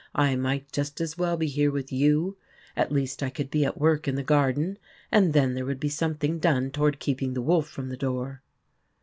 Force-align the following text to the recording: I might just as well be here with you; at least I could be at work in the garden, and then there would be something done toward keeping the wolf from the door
I 0.15 0.35
might 0.35 0.71
just 0.71 0.99
as 0.99 1.15
well 1.15 1.37
be 1.37 1.45
here 1.45 1.69
with 1.69 1.91
you; 1.91 2.35
at 2.75 2.91
least 2.91 3.21
I 3.21 3.29
could 3.29 3.51
be 3.51 3.63
at 3.65 3.77
work 3.77 4.07
in 4.07 4.15
the 4.15 4.23
garden, 4.23 4.79
and 5.11 5.31
then 5.31 5.53
there 5.53 5.63
would 5.67 5.79
be 5.79 5.89
something 5.89 6.39
done 6.39 6.71
toward 6.71 6.97
keeping 6.97 7.35
the 7.35 7.41
wolf 7.43 7.69
from 7.69 7.89
the 7.89 7.97
door 7.97 8.41